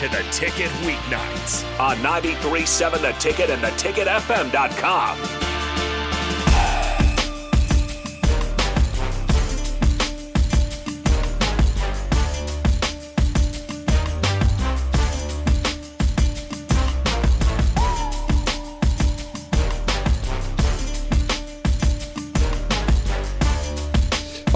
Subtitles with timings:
[0.00, 5.59] to the ticket weeknights on 93.7 The Ticket and theticketfm.com.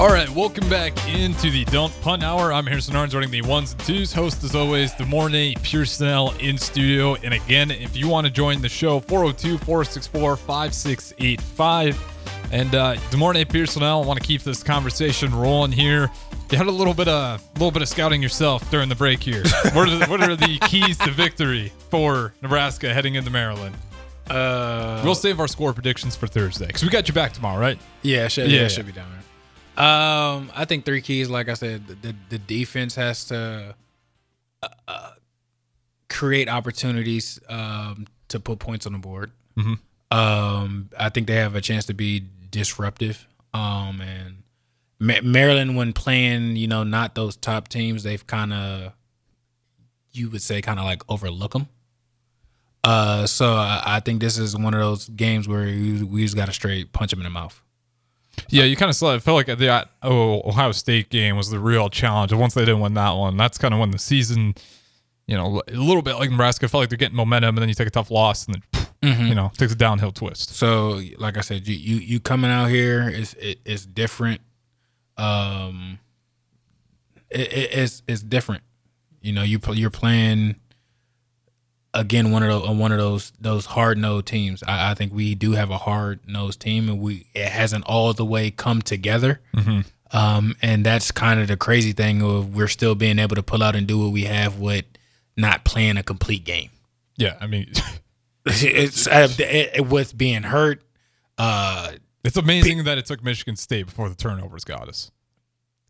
[0.05, 2.53] All right, welcome back into the Don't Punt Hour.
[2.53, 4.13] I'm Harrison Arns running the ones and twos.
[4.13, 7.15] Host, as always, De'Mornay Pierson-El in studio.
[7.15, 12.53] And again, if you want to join the show, 402 464 5685.
[12.53, 16.11] And uh, De'Mornay Pierson-El, I want to keep this conversation rolling here.
[16.51, 19.23] You had a little bit of a little bit of scouting yourself during the break
[19.23, 19.43] here.
[19.73, 23.75] what, are the, what are the keys to victory for Nebraska heading into Maryland?
[24.29, 27.79] Uh, We'll save our score predictions for Thursday because we got you back tomorrow, right?
[28.03, 28.69] yeah, should, Yeah, yeah, yeah.
[28.69, 29.24] should be down there.
[29.77, 31.29] Um, I think three keys.
[31.29, 33.75] Like I said, the the, defense has to
[34.63, 35.11] uh, uh,
[36.09, 39.33] create opportunities um, to put points on the board.
[40.11, 43.27] Um, I think they have a chance to be disruptive.
[43.53, 44.43] Um, and
[45.01, 48.93] Ma- Maryland, when playing, you know, not those top teams, they've kind of,
[50.13, 51.69] you would say, kind of like overlook them.
[52.85, 56.37] Uh, so I, I think this is one of those games where we, we just
[56.37, 57.61] got to straight punch them in the mouth.
[58.49, 59.15] Yeah, you kind of saw.
[59.15, 62.33] It felt like the uh, oh, Ohio State game was the real challenge.
[62.33, 64.55] And once they didn't win that one, that's kind of when the season,
[65.27, 67.75] you know, a little bit like Nebraska felt like they're getting momentum, and then you
[67.75, 70.55] take a tough loss, and then you know takes a downhill twist.
[70.55, 74.41] So, like I said, you you, you coming out here is it, it's different.
[75.17, 75.99] Um,
[77.31, 78.63] it, it, it's it's different.
[79.21, 80.57] You know, you you're playing
[81.95, 84.63] again one of those one of those those hard nosed teams.
[84.65, 88.13] I, I think we do have a hard nosed team, and we it hasn't all
[88.13, 89.41] the way come together.
[90.11, 93.63] Um, and that's kind of the crazy thing of we're still being able to pull
[93.65, 94.85] out and do what we have with
[95.37, 96.71] not playing a complete game.
[97.17, 97.73] Yeah, I mean,
[98.47, 100.83] it's uh, it, with being hurt.
[101.39, 101.93] Uh,
[102.25, 105.11] it's amazing that it took Michigan State before the turnovers got us.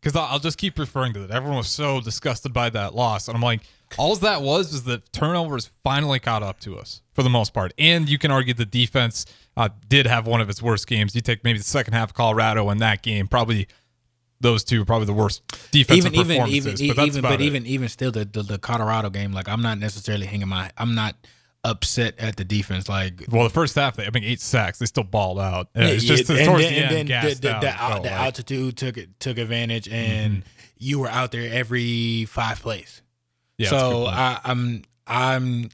[0.05, 1.31] Because I'll just keep referring to that.
[1.31, 3.61] Everyone was so disgusted by that loss, and I'm like,
[3.97, 7.73] all that was is that turnovers finally caught up to us for the most part.
[7.79, 9.25] And you can argue the defense
[9.57, 11.15] uh, did have one of its worst games.
[11.15, 13.67] You take maybe the second half of Colorado in that game, probably
[14.41, 16.83] those two are probably the worst defensive even even performances.
[16.83, 17.45] even but that's even but it.
[17.45, 20.93] even even still the, the the Colorado game like I'm not necessarily hanging my I'm
[20.93, 21.15] not
[21.65, 24.85] upset at the defense like well, the first half, they I mean, eight sacks, they
[24.85, 25.67] still balled out.
[25.75, 27.81] Yeah, it's Yeah, just and towards then, the end, and the, the, out, the, it
[27.81, 28.11] al- felt the like.
[28.17, 28.23] Mm-hmm.
[28.25, 30.43] altitude took it took advantage and
[30.77, 33.01] you were out there every five plays
[33.57, 34.05] Yeah, that's a good so.
[34.07, 35.69] I, I'm I'm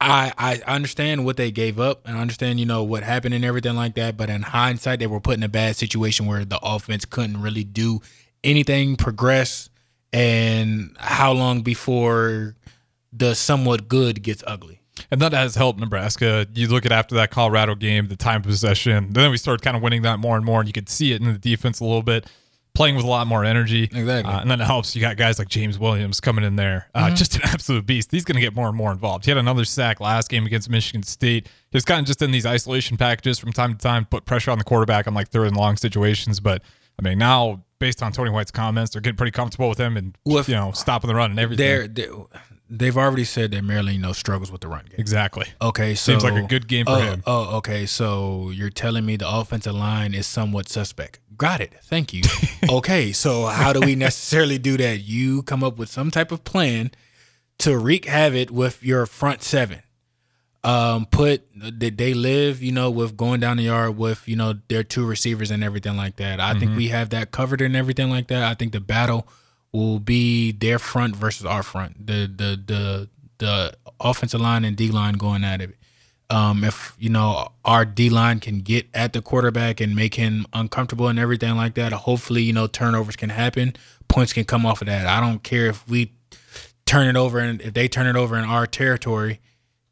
[0.00, 3.44] I I understand what they gave up and I understand you know what happened and
[3.44, 4.16] everything like that.
[4.16, 7.64] But in hindsight, they were put in a bad situation where the offense couldn't really
[7.64, 8.00] do
[8.42, 9.68] anything, progress,
[10.12, 12.56] and how long before
[13.12, 14.80] the somewhat good gets ugly.
[15.10, 16.46] And that has helped Nebraska.
[16.54, 19.12] You look at after that Colorado game, the time of possession.
[19.12, 21.20] Then we started kind of winning that more and more, and you could see it
[21.22, 22.26] in the defense a little bit,
[22.74, 23.84] playing with a lot more energy.
[23.84, 24.30] Exactly.
[24.32, 24.94] Uh, and then it helps.
[24.94, 27.14] You got guys like James Williams coming in there, uh, Mm-hmm.
[27.14, 28.10] just an absolute beast.
[28.10, 29.24] He's going to get more and more involved.
[29.24, 31.46] He had another sack last game against Michigan State.
[31.70, 34.50] He was kind of just in these isolation packages from time to time, put pressure
[34.50, 36.40] on the quarterback on like third and long situations.
[36.40, 36.62] But
[36.98, 40.16] I mean, now based on Tony White's comments, they're getting pretty comfortable with him and
[40.24, 41.92] With- you know stopping the run and everything.
[41.92, 42.06] They're
[42.72, 45.00] they've already said that Maryland you know struggles with the run game.
[45.00, 45.46] exactly.
[45.60, 47.22] Okay, so Seems like a good game for oh, him.
[47.26, 47.84] Oh, okay.
[47.86, 51.18] So you're telling me the offensive line is somewhat suspect.
[51.36, 51.72] Got it.
[51.82, 52.22] Thank you.
[52.70, 55.00] okay, so how do we necessarily do that?
[55.00, 56.92] You come up with some type of plan
[57.58, 59.82] to wreak havoc with your front seven.
[60.62, 61.42] Um, put
[61.78, 65.06] did they live, you know, with going down the yard with, you know, their two
[65.06, 66.38] receivers and everything like that.
[66.38, 68.42] I think we have that covered and everything like that.
[68.42, 69.26] I think the battle
[69.72, 72.06] will be their front versus our front.
[72.06, 75.76] The the the the offensive line and D line going at it.
[76.28, 80.46] Um, if you know our D line can get at the quarterback and make him
[80.52, 83.74] uncomfortable and everything like that, hopefully you know turnovers can happen,
[84.08, 85.06] points can come off of that.
[85.06, 86.12] I don't care if we
[86.86, 89.40] turn it over and if they turn it over in our territory,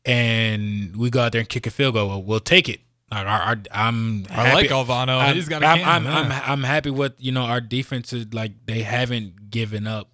[0.08, 2.80] and we go out there and kick a field goal, well, we'll take it.
[3.10, 5.18] Like our, our I'm I like happy- Alvano.
[5.18, 6.42] I'm, He's got a I'm, cannon, I'm, yeah.
[6.44, 10.08] I'm, I'm happy with you know our defense is like they haven't given up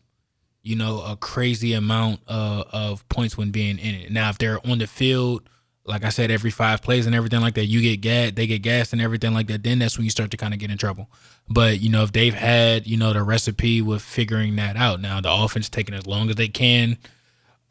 [0.63, 4.13] you know a crazy amount of, of points when being in it.
[4.13, 5.49] Now if they're on the field,
[5.85, 8.63] like I said, every five plays and everything like that, you get gas, they get
[8.63, 9.65] gassed and everything like that.
[9.65, 11.11] Then that's when you start to kind of get in trouble.
[11.49, 15.01] But you know if they've had you know the recipe with figuring that out.
[15.01, 16.97] Now the offense taking as long as they can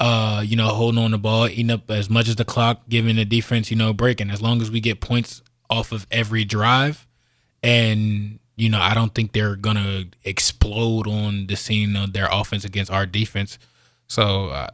[0.03, 3.15] uh, you know, holding on the ball, eating up as much as the clock, giving
[3.15, 4.29] the defense, you know, breaking.
[4.29, 7.07] As long as we get points off of every drive,
[7.63, 12.65] and you know, I don't think they're gonna explode on the scene of their offense
[12.65, 13.57] against our defense.
[14.07, 14.71] So uh,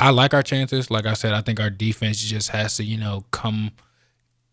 [0.00, 0.90] I like our chances.
[0.90, 3.72] Like I said, I think our defense just has to, you know, come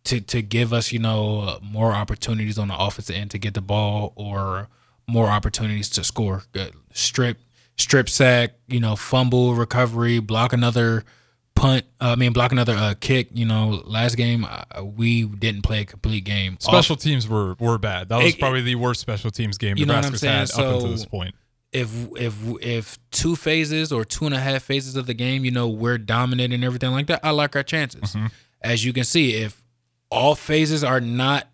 [0.03, 3.61] to to give us, you know, more opportunities on the offensive end to get the
[3.61, 4.67] ball or
[5.07, 6.43] more opportunities to score.
[6.91, 7.37] Strip,
[7.79, 11.03] strip sack, you know, fumble recovery, block another
[11.55, 11.85] punt.
[11.99, 13.29] Uh, I mean, block another uh, kick.
[13.33, 16.57] You know, last game uh, we didn't play a complete game.
[16.59, 18.09] Special Off- teams were were bad.
[18.09, 20.67] That was It- probably the worst special teams game You know what I'm Nebraska's saying?
[20.67, 21.35] had up until So- this point.
[21.71, 25.51] if if if two phases or two and a half phases of the game, you
[25.51, 28.01] know, we're dominant and everything like that, I like our chances.
[28.01, 28.27] Mm-hmm.
[28.61, 29.63] As you can see, if
[30.11, 31.47] all phases are not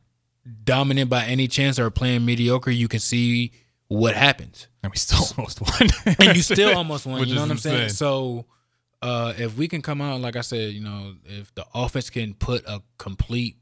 [0.63, 3.51] dominant by any chance or playing mediocre, you can see
[3.87, 4.67] what happens.
[4.83, 5.89] And we still almost won.
[6.19, 7.19] And you still almost won.
[7.19, 7.89] Which you know is what I'm saying?
[7.89, 8.45] So
[9.01, 12.33] uh if we can come out, like I said, you know, if the offense can
[12.33, 13.57] put a complete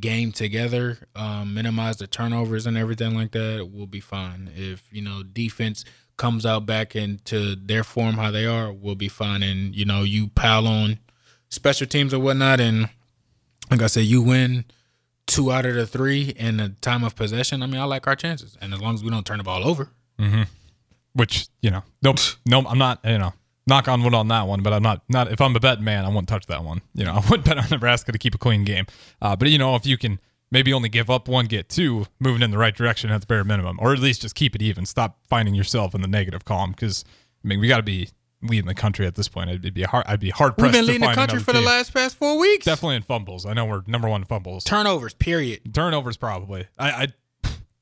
[0.00, 4.50] game together, um, minimize the turnovers and everything like that, we'll be fine.
[4.54, 5.84] If you know defense
[6.16, 9.42] comes out back into their form how they are, we'll be fine.
[9.42, 10.98] And you know you pile on
[11.48, 12.88] special teams or whatnot, and
[13.70, 14.64] like I said, you win
[15.26, 17.62] two out of the three in the time of possession.
[17.62, 19.66] I mean, I like our chances, and as long as we don't turn the ball
[19.66, 19.90] over,
[21.12, 22.66] Which you know, nope, nope.
[22.68, 23.00] I'm not.
[23.04, 23.32] You know,
[23.66, 24.62] knock on wood on that one.
[24.62, 25.02] But I'm not.
[25.08, 26.82] Not if I'm a betting man, I won't touch that one.
[26.94, 28.86] You know, I wouldn't bet on Nebraska to keep a clean game.
[29.22, 30.18] Uh, but you know, if you can
[30.50, 33.44] maybe only give up one, get two, moving in the right direction at the bare
[33.44, 34.86] minimum, or at least just keep it even.
[34.86, 37.04] Stop finding yourself in the negative column because
[37.44, 38.08] I mean, we got to be
[38.44, 39.50] leading the country at this point.
[39.50, 40.06] I'd be hard.
[40.06, 40.72] I'd be hard pressed.
[40.72, 40.72] we've pressed.
[40.72, 42.64] been to leading the country another for the last past four weeks.
[42.64, 43.46] Definitely in fumbles.
[43.46, 44.64] I know we're number one in fumbles.
[44.64, 45.74] Turnovers, period.
[45.74, 46.66] Turnovers, probably.
[46.78, 47.06] I, I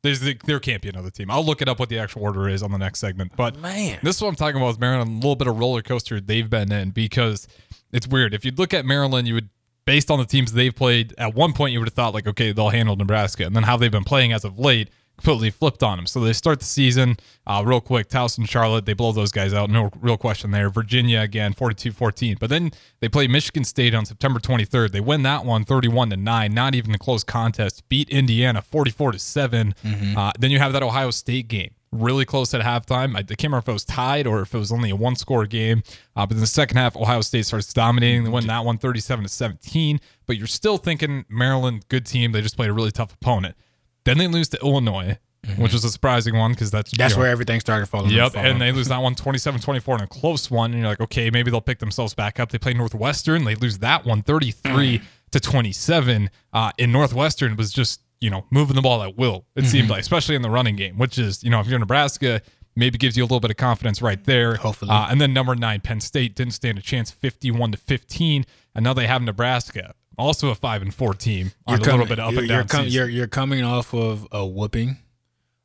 [0.02, 1.30] there's the, there can't be another team.
[1.30, 3.32] I'll look it up what the actual order is on the next segment.
[3.36, 4.00] But Man.
[4.02, 5.10] this is what I'm talking about with Maryland.
[5.10, 7.46] A little bit of roller coaster they've been in because
[7.92, 8.34] it's weird.
[8.34, 9.48] If you look at Maryland, you would
[9.84, 11.14] based on the teams they've played.
[11.18, 13.76] At one point, you would have thought like, okay, they'll handle Nebraska, and then how
[13.76, 14.90] they've been playing as of late
[15.22, 16.06] completely flipped on them.
[16.06, 17.16] So they start the season
[17.46, 18.08] uh, real quick.
[18.08, 19.70] Towson, Charlotte, they blow those guys out.
[19.70, 20.68] No real question there.
[20.68, 22.38] Virginia again, 42-14.
[22.38, 24.90] But then they play Michigan State on September 23rd.
[24.90, 27.88] They win that one 31 to 9, not even a close contest.
[27.88, 29.74] Beat Indiana 44 to 7.
[30.16, 31.70] Uh, then you have that Ohio State game.
[31.92, 33.14] Really close at halftime.
[33.14, 35.14] I, I can't remember if it was tied or if it was only a one
[35.14, 35.82] score game.
[36.16, 38.24] Uh, but in the second half, Ohio State starts dominating.
[38.24, 40.00] They win that one 37 to 17.
[40.26, 42.32] But you're still thinking Maryland, good team.
[42.32, 43.56] They just played a really tough opponent.
[44.04, 45.18] Then they lose to Illinois,
[45.56, 48.10] which was a surprising one because that's That's you know, where everything started falling.
[48.10, 50.72] Yep, and they lose that one 27-24 in a close one.
[50.72, 52.50] And you're like, okay, maybe they'll pick themselves back up.
[52.50, 53.44] They play Northwestern.
[53.44, 55.00] They lose that one 33
[55.32, 56.30] to 27.
[56.52, 60.00] Uh, in Northwestern was just, you know, moving the ball at will, it seemed like,
[60.00, 62.40] especially in the running game, which is, you know, if you're in Nebraska,
[62.76, 64.56] maybe gives you a little bit of confidence right there.
[64.56, 64.90] Hopefully.
[64.90, 68.44] Uh, and then number nine, Penn State didn't stand a chance 51 to 15.
[68.74, 72.18] And now they have Nebraska, also a 5 and 4 team on a little bit
[72.18, 72.56] up you're, and down.
[72.58, 74.96] You're, com- you're, you're coming off of a whooping.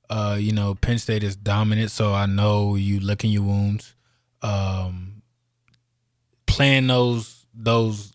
[0.09, 3.94] Uh, you know, Penn State is dominant, so I know you licking your wounds.
[4.41, 5.21] Um,
[6.45, 8.13] playing those those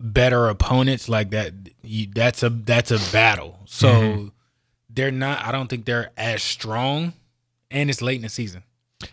[0.00, 1.52] better opponents like that,
[1.82, 3.60] you, that's a that's a battle.
[3.66, 4.26] So Mm-hmm.
[4.90, 5.44] they're not.
[5.46, 7.12] I don't think they're as strong,
[7.70, 8.62] and it's late in the season.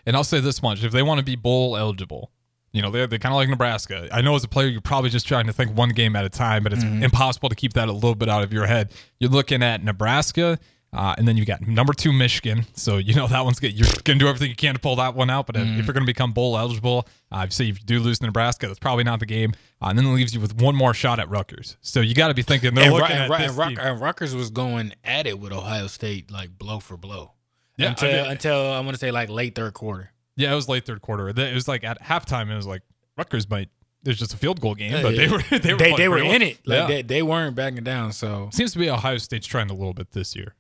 [0.05, 2.31] And I'll say this much: if they want to be bowl eligible,
[2.71, 4.07] you know, they're, they're kind of like Nebraska.
[4.11, 6.29] I know as a player, you're probably just trying to think one game at a
[6.29, 8.91] time, but it's impossible to keep that a little bit out of your head.
[9.19, 10.59] You're looking at Nebraska,
[10.91, 12.65] uh, and then you've got number two Michigan.
[12.73, 13.73] So you know that one's good.
[13.73, 15.45] You're going to do everything you can to pull that one out.
[15.47, 18.25] But if you're going to become bowl eligible, uh, say if you do lose to
[18.25, 19.53] Nebraska, that's probably not the game.
[19.81, 21.77] Uh, and then it leaves you with one more shot at Rutgers.
[21.81, 24.35] So you got to be thinking they're And, looking and, at and, Ruck- and Rutgers
[24.35, 27.33] was going at it with Ohio State like blow for blow.
[27.77, 30.11] Yeah, I until mean- until I'm gonna say like late third quarter.
[30.39, 31.29] Yeah, it was late third quarter.
[31.29, 32.81] It was like at halftime, it was like
[33.17, 33.69] Rutgers might.
[34.01, 36.41] There's just a field goal game, but they were they were they, they were in
[36.41, 36.59] it.
[36.65, 36.87] Like Yeah.
[36.87, 38.13] they, they weren't backing down.
[38.13, 40.55] So Seems to be Ohio State's trend a little bit this year.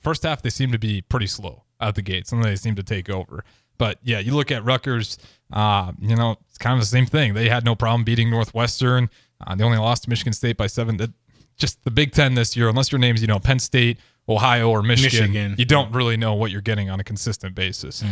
[0.00, 2.82] First half, they seem to be pretty slow out the gates, and they seem to
[2.82, 3.44] take over.
[3.78, 5.18] But yeah, you look at Rutgers,
[5.52, 7.34] uh, you know, it's kind of the same thing.
[7.34, 9.08] They had no problem beating Northwestern.
[9.46, 10.96] Uh, they only lost to Michigan State by seven.
[10.96, 11.10] That,
[11.56, 14.82] just the Big Ten this year, unless your name's, you know, Penn State, Ohio, or
[14.82, 15.54] Michigan, Michigan.
[15.58, 18.04] you don't really know what you're getting on a consistent basis.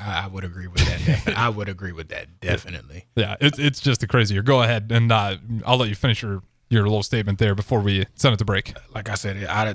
[0.00, 1.36] I, I would agree with that.
[1.36, 3.04] I would agree with that definitely.
[3.14, 4.42] Yeah, it's it's just a crazy year.
[4.42, 8.06] Go ahead, and uh, I'll let you finish your, your little statement there before we
[8.14, 8.72] send it to break.
[8.94, 9.74] Like I said, I,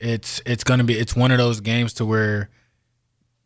[0.00, 2.48] it's it's gonna be it's one of those games to where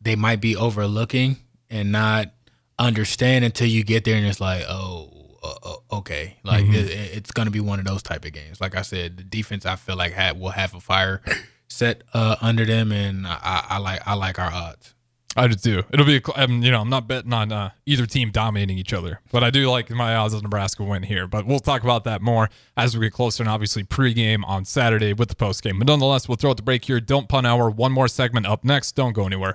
[0.00, 1.38] they might be overlooking
[1.70, 2.28] and not
[2.78, 5.12] understand until you get there and it's like oh.
[5.44, 6.74] Uh, uh, okay, like Mm-hmm.
[6.74, 8.60] it, it's gonna be one of those type of games.
[8.60, 11.22] Like I said, the defense I feel like had will have a fire
[11.68, 14.94] set uh, under them, and I, I like I like our odds.
[15.38, 15.82] I do too.
[15.92, 18.94] It'll be, a um, you know, I'm not betting on uh, either team dominating each
[18.94, 21.26] other, but I do like my odds of Nebraska win here.
[21.26, 25.12] But we'll talk about that more as we get closer, and obviously pregame on Saturday
[25.12, 25.78] with the postgame.
[25.78, 27.00] But nonetheless, we'll throw out the break here.
[27.00, 27.68] Don't Punt Hour.
[27.68, 28.92] One more segment up next.
[28.92, 29.54] Don't go anywhere.